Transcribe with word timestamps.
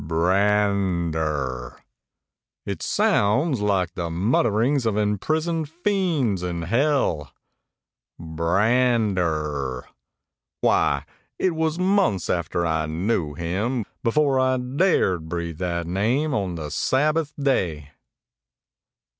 "B 0.01 0.15
r 0.15 0.31
a 0.31 0.69
n 0.71 1.11
d 1.11 1.19
e 1.19 1.21
r, 1.21 1.77
it 2.65 2.81
sounds 2.81 3.61
like 3.61 3.93
the 3.93 4.09
mutterings 4.09 4.87
of 4.87 4.97
imprisoned 4.97 5.69
fiends 5.69 6.41
in 6.41 6.63
Hell! 6.63 7.31
B 8.17 8.41
r 8.41 8.59
a 8.61 8.67
n 8.67 9.13
d 9.13 9.21
e 9.21 9.23
r, 9.23 9.87
why, 10.61 11.05
it 11.37 11.53
was 11.53 11.77
months 11.77 12.31
after 12.31 12.65
I 12.65 12.87
knew 12.87 13.35
him 13.35 13.85
before 14.01 14.39
I 14.39 14.57
dared 14.57 15.19
to 15.21 15.27
breathe 15.29 15.59
that 15.59 15.85
name 15.85 16.33
on 16.33 16.55
the 16.55 16.71
Sabbath 16.71 17.31
day 17.39 17.91